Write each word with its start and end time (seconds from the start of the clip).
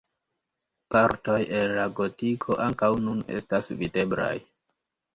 Partoj 0.95 1.35
el 1.59 1.75
la 1.81 1.85
gotiko 2.01 2.59
ankaŭ 2.71 2.93
nun 3.07 3.23
estas 3.39 3.75
videblaj. 3.85 4.37